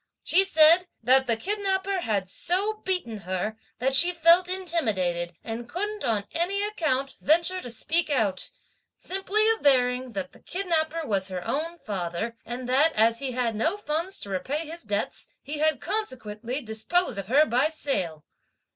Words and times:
She 0.23 0.43
said, 0.43 0.87
'that 1.03 1.27
the 1.27 1.37
kidnapper 1.37 1.99
had 2.01 2.27
so 2.27 2.81
beaten 2.83 3.19
her, 3.19 3.55
that 3.77 3.93
she 3.93 4.11
felt 4.13 4.49
intimidated, 4.49 5.35
and 5.43 5.69
couldn't 5.69 6.03
on 6.03 6.25
any 6.31 6.63
account, 6.63 7.17
venture 7.21 7.61
to 7.61 7.69
speak 7.69 8.09
out; 8.09 8.49
simply 8.97 9.45
averring 9.51 10.13
that 10.13 10.31
the 10.31 10.39
kidnapper 10.39 11.05
was 11.05 11.27
her 11.27 11.45
own 11.47 11.77
father, 11.77 12.35
and 12.47 12.67
that, 12.67 12.93
as 12.93 13.19
he 13.19 13.33
had 13.33 13.55
no 13.55 13.77
funds 13.77 14.19
to 14.21 14.31
repay 14.31 14.65
his 14.65 14.81
debts, 14.81 15.27
he 15.43 15.59
had 15.59 15.79
consequently 15.79 16.61
disposed 16.61 17.19
of 17.19 17.27
her 17.27 17.45
by 17.45 17.67
sale!' 17.67 18.25